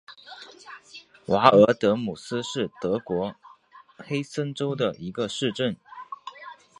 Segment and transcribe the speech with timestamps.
[1.27, 3.35] 瓦尔德姆斯是德国
[3.97, 5.77] 黑森州的一个市镇。